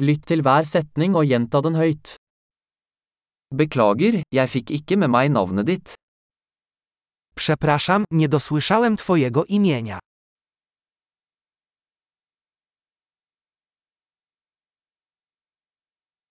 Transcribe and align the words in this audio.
Lytt 0.00 0.22
til 0.30 0.40
hver 0.40 0.64
setning 0.64 1.12
og 1.18 1.26
gjenta 1.28 1.60
den 1.60 1.74
høyt. 1.76 2.14
Beklager, 3.52 4.22
jeg 4.32 4.48
fikk 4.48 4.70
ikke 4.78 4.96
med 4.96 5.10
meg 5.12 5.28
navnet 5.34 5.66
ditt. 5.68 5.94
Przepraszam, 7.36 8.04
nie 8.10 8.28
dosłyszałem 8.28 8.96
Twojego 8.96 9.44
imienia. 9.44 9.98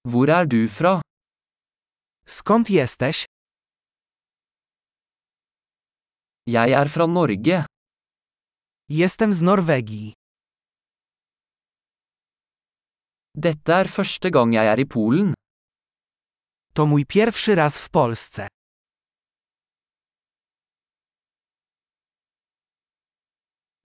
Hvor 0.05 0.29
er 0.29 0.47
du 0.47 0.67
fra? 0.67 1.01
Skąd 2.25 2.69
jesteś? 2.69 3.25
Jeg 6.47 6.71
er 6.71 6.87
fra 6.89 7.07
Norge. 7.07 7.65
Jestem 8.89 9.33
z 9.33 9.41
Norwegii. 9.41 10.18
Dette 13.45 13.71
er 13.81 13.87
første 13.87 14.29
gang 14.35 14.51
jeg 14.51 14.67
er 14.67 14.79
i 14.83 14.85
Polen. 14.93 15.29
To 16.75 16.85
mój 16.91 17.05
pierwszy 17.05 17.55
raz 17.55 17.79
w 17.79 17.87
Polsce. 17.89 18.47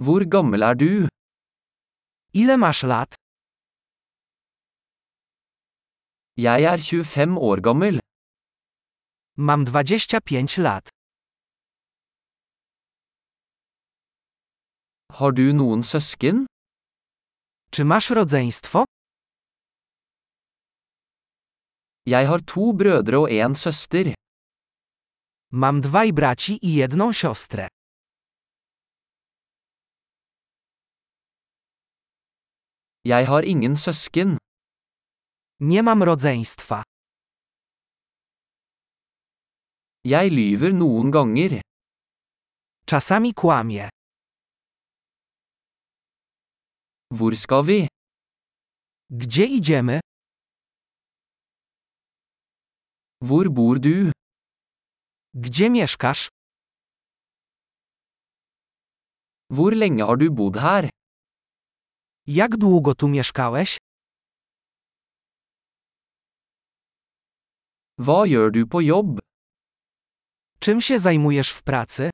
Hvor 0.03 0.25
gammel 0.35 0.63
er 0.63 0.75
du? 0.75 1.09
Ile 2.41 2.57
masz 2.57 2.83
lat? 2.83 3.15
Jeg 6.37 6.63
er 6.73 6.79
25 6.79 7.39
år 7.39 7.61
gammel. 7.61 7.99
Mam 9.37 9.65
25 9.67 10.59
lat. 10.59 10.89
Har 15.19 15.31
du 15.33 15.53
noen 15.53 15.83
søsken? 15.83 16.47
Czy 17.71 17.85
masz 17.85 18.11
rodzeństwo? 18.11 18.85
Jeg 22.07 22.27
har 22.29 22.41
to 22.53 22.73
brødre 22.79 23.19
og 23.25 23.31
en 23.33 23.55
søster. 23.55 24.13
Mam 25.61 25.81
dwaj 25.83 26.11
braci 26.13 26.55
i 26.63 26.71
jedną 26.81 27.13
siostrę. 27.13 27.69
Jeg 33.05 33.27
har 33.27 33.43
ingen 33.43 33.77
søsken. 33.77 34.37
Nie 35.61 35.83
mam 35.83 36.03
rodzeństwa. 36.03 36.83
Jeg 40.05 40.31
lyver 40.31 40.73
noen 40.73 41.11
ganger. 41.11 41.61
Czasami 42.87 43.33
kłamie. 43.35 43.89
Hvor 47.15 47.35
skal 47.35 47.63
vi? 47.65 47.87
Gdzie 49.11 49.47
idziemy? 49.47 50.01
Hvor 53.27 53.47
bor 53.57 53.77
du? 53.81 54.13
Gdzie 55.35 55.71
mieszkasz? 55.71 56.29
Hvor 59.51 59.73
lenge 59.73 60.05
har 60.05 60.17
du 60.17 60.31
bodd 60.31 60.57
her? 60.57 60.91
Jak 62.27 62.57
długo 62.57 62.95
tu 62.95 63.09
mieszkałeś? 63.09 63.79
Hva 67.99 68.27
gjør 68.27 68.51
du 68.51 68.67
på 68.67 68.81
jobb? 68.81 69.19
Czym 70.61 70.81
się 70.81 70.99
zajmujesz 70.99 71.51
w 71.53 71.63
pracy? 71.63 72.11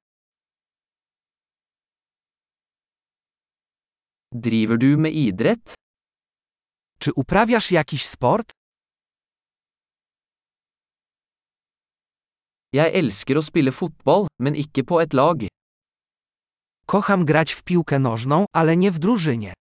Driver 4.33 4.79
du 4.79 4.99
med 4.99 5.13
idrett? 5.13 5.75
Czy 6.99 7.13
uprawiasz 7.17 7.71
jakiś 7.71 8.07
sport? 8.07 8.60
Jeg 12.71 12.95
elsker 12.95 13.35
å 13.35 13.43
spille 13.43 13.73
fotball, 13.75 14.29
men 14.39 14.55
ikke 14.55 14.85
på 14.87 15.01
et 15.03 15.15
lag. 15.15 15.43
Kocham 16.87 17.25
grać 17.27 17.53
w 17.53 17.63
piłkę 17.63 17.99
nożną, 17.99 18.45
ale 18.53 18.77
nie 18.77 18.91
w 18.91 18.99
drużynie. 18.99 19.53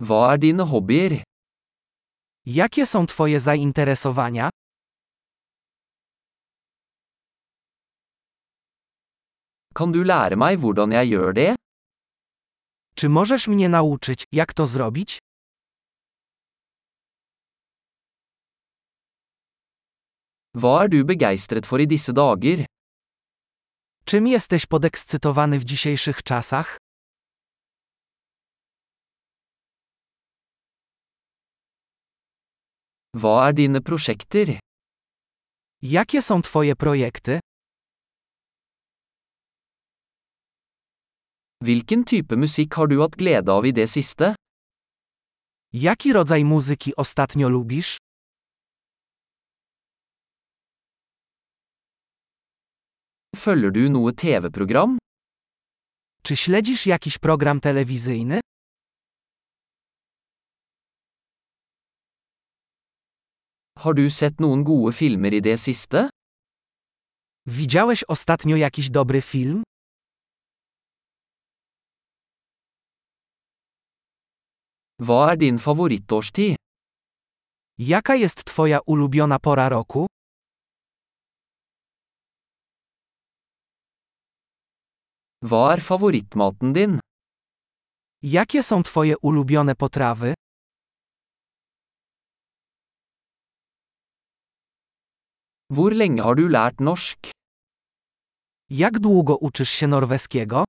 Hva 0.00 0.32
er 0.32 0.38
dine 0.38 0.64
hobbyer? 0.64 1.22
Jakie 2.46 2.86
są 2.86 3.06
Twoje 3.06 3.40
zainteresowania? 3.40 4.48
Kan 9.74 9.92
du 9.92 10.02
lære 10.04 10.36
meg 10.36 10.58
hvordan 10.60 10.92
jeg 10.92 11.08
gjør 11.12 11.32
det? 11.32 11.56
Czy 12.94 13.08
możesz 13.08 13.48
mnie 13.48 13.68
nauczyć, 13.68 14.24
jak 14.32 14.54
to 14.54 14.66
zrobić? 14.66 15.18
Hva 20.60 20.84
er 20.84 20.88
du 20.92 21.04
begeistret 21.08 21.64
for 21.64 21.80
i 21.80 21.86
disse 21.86 22.12
dager? 22.12 22.66
Czym 24.04 24.26
jesteś 24.26 24.66
podekscytowany 24.66 25.58
w 25.58 25.64
dzisiejszych 25.64 26.22
czasach? 26.22 26.78
Hva 33.14 33.48
er 33.48 33.54
dine 33.54 33.80
prosjekter? 33.80 34.58
Jakie 35.82 36.22
są 36.22 36.42
Twoje 36.42 36.76
projekty? 36.76 37.40
Hvilken 41.62 42.04
type 42.04 42.36
musikk 42.36 42.74
har 42.74 42.88
du 42.88 43.00
hatt 43.00 43.16
glede 43.16 43.52
av 43.52 43.66
i 43.66 43.72
det 43.72 43.88
siste? 43.88 44.34
Jaki 45.72 46.12
rodzaj 46.12 46.44
muzyki 46.44 46.96
ostatnio 46.96 47.48
lubisz? 47.48 48.09
Følger 53.40 53.70
du 53.72 53.88
noe 53.90 54.12
TV-program? 54.12 54.98
Czy 56.22 56.36
śledzisz 56.36 56.86
jakiś 56.86 57.18
program 57.18 57.60
telewizyjny? 57.60 58.40
Har 63.78 63.94
du 63.94 64.10
sett 64.10 64.40
noen 64.40 64.64
gode 64.64 64.92
filmer 64.92 65.34
i 65.34 65.40
det 65.40 65.56
siste? 65.60 66.10
Widziałeś 67.46 68.04
ostatnio 68.08 68.56
jakiś 68.56 68.90
dobry 68.90 69.20
film? 69.22 69.62
Hva 75.00 75.32
er 75.32 75.36
din 75.38 75.58
favorittårstid? 75.58 76.56
Jaka 77.78 78.14
jest 78.14 78.44
Twoja 78.44 78.78
ulubiona 78.86 79.38
pora 79.38 79.68
roku? 79.68 80.06
Hva 85.48 85.72
er 85.72 85.80
favorittmaten 85.80 86.72
din? 86.76 86.98
Jakie 88.22 88.62
są 88.62 88.82
Twoje 88.82 89.14
ulubione 89.22 89.74
potrawy? 89.74 90.34
Hvor 95.72 95.92
lenge 95.94 96.22
har 96.22 96.34
du 96.34 96.48
lært 96.48 96.80
norsk? 96.80 97.30
Jak 98.70 98.98
długo 98.98 99.36
uczysz 99.36 99.70
się 99.70 99.86
norweskiego? 99.86 100.64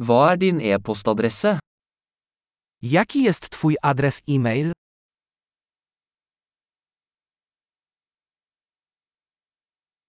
Hva 0.00 0.32
er 0.32 0.38
din 0.38 0.60
e-postadresse? 0.60 1.58
Jaki 2.82 3.22
jest 3.22 3.50
Twój 3.50 3.76
adres 3.82 4.22
e-mail? 4.28 4.77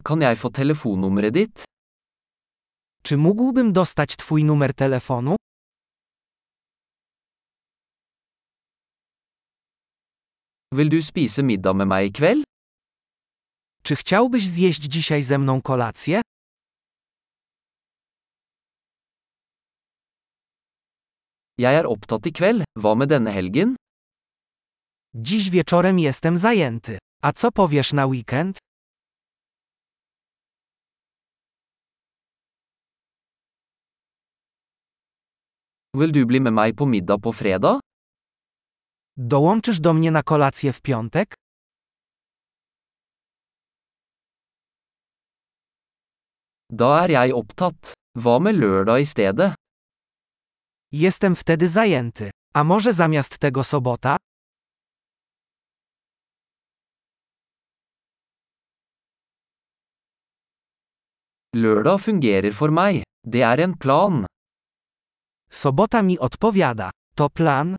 Kan 0.10 0.22
jeg 0.22 0.38
få 0.38 0.50
telefonnummeret 0.50 1.34
ditt? 1.34 1.64
Czy 3.04 3.18
mógłbym 3.18 3.74
dostać 3.74 4.16
Twój 4.16 4.44
numer 4.44 4.74
telefonu? 4.74 5.36
Vil 10.72 10.90
du 10.90 11.02
spise 11.02 11.44
middag 11.44 11.76
med 11.76 11.88
meg 11.88 12.06
i 12.06 12.12
kveld? 12.12 12.44
Czy 13.84 13.96
chciałbyś 13.96 14.48
zjeść 14.48 14.84
dzisiaj 14.84 15.24
ze 15.24 15.38
mną 15.38 15.62
kolację? 15.62 16.22
Jeg 21.58 21.76
er 21.76 21.86
opptatt 21.86 22.26
i 22.26 22.32
kveld, 22.32 22.64
hva 22.80 22.96
med 22.96 23.10
denne 23.10 23.32
helgen? 23.32 23.76
Dziś 25.16 25.50
wieczorem 25.50 26.00
jestem 26.00 26.38
zajęty. 26.38 26.98
A 27.24 27.34
co 27.34 27.52
powiesz 27.52 27.94
na 27.94 28.06
weekend? 28.06 28.69
Vil 35.98 36.12
du 36.14 36.26
bli 36.30 36.40
med 36.40 36.54
meg 36.54 36.76
på 36.78 36.86
middag 36.86 37.22
på 37.22 37.32
fredag? 37.34 37.80
Dołączysz 39.18 39.80
do 39.80 39.94
mnie 39.94 40.12
na 40.12 40.24
kolację 40.24 40.74
w 40.74 40.82
piątek? 40.82 41.34
Da 46.70 47.04
er 47.04 47.10
jeg 47.10 47.34
opptatt. 47.34 47.94
Hva 48.22 48.40
med 48.40 48.56
lørdag 48.56 49.02
i 49.02 49.06
stedet? 49.06 49.54
Jestem 50.92 51.36
wtedy 51.36 51.68
zajęty. 51.68 52.30
A 52.54 52.64
może 52.64 52.94
zamiast 52.94 53.40
tego 53.40 53.64
sobota? 53.64 54.18
Lørdag 61.56 62.00
fungerer 62.00 62.54
for 62.54 62.70
meg. 62.70 63.04
Det 63.28 63.42
er 63.42 63.60
en 63.60 63.78
plan. 63.78 64.26
Sobota 65.52 66.02
mi 66.02 66.18
odpowiada. 66.20 66.90
To 67.16 67.30
plan? 67.30 67.76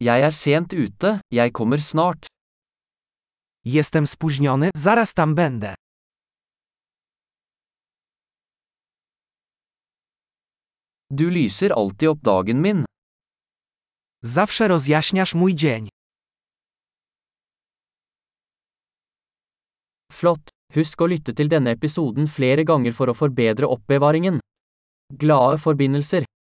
Jeg 0.00 0.20
er 0.26 0.30
sent 0.30 0.72
ute, 0.72 1.20
jeg 1.30 1.52
kommer 1.52 1.80
snart. 1.80 2.26
Jestem 3.64 4.06
spóźniony, 4.06 4.70
zaraz 4.76 5.14
tam 5.14 5.34
będę. 5.34 5.74
Du 11.10 11.30
lyser 11.30 11.72
alltid 11.72 12.08
opp 12.08 12.22
dagen 12.22 12.60
min. 12.62 12.84
Zawsze 14.22 14.68
rozjaśniasz 14.68 15.34
mój 15.34 15.54
dzień. 15.54 15.88
Flott! 20.12 20.61
Husk 20.72 21.04
å 21.04 21.10
lytte 21.12 21.34
til 21.36 21.50
denne 21.52 21.74
episoden 21.76 22.28
flere 22.30 22.64
ganger 22.64 22.94
for 22.96 23.12
å 23.12 23.16
forbedre 23.16 23.68
oppbevaringen. 23.68 24.40
Glade 25.20 25.58
forbindelser! 25.60 26.24